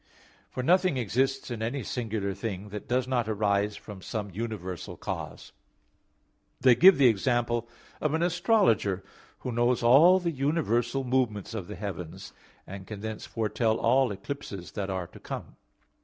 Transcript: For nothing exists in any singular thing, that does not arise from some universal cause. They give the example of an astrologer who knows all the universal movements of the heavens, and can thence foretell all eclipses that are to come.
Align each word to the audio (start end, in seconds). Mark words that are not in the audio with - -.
For 0.49 0.63
nothing 0.63 0.97
exists 0.97 1.51
in 1.51 1.61
any 1.61 1.83
singular 1.83 2.33
thing, 2.33 2.69
that 2.69 2.87
does 2.87 3.07
not 3.07 3.29
arise 3.29 3.75
from 3.75 4.01
some 4.01 4.31
universal 4.31 4.97
cause. 4.97 5.51
They 6.59 6.73
give 6.73 6.97
the 6.97 7.05
example 7.05 7.69
of 8.01 8.15
an 8.15 8.23
astrologer 8.23 9.03
who 9.41 9.51
knows 9.51 9.83
all 9.83 10.19
the 10.19 10.31
universal 10.31 11.03
movements 11.03 11.53
of 11.53 11.67
the 11.67 11.75
heavens, 11.75 12.33
and 12.65 12.87
can 12.87 13.01
thence 13.01 13.27
foretell 13.27 13.77
all 13.77 14.11
eclipses 14.11 14.71
that 14.71 14.89
are 14.89 15.05
to 15.05 15.19
come. 15.19 15.55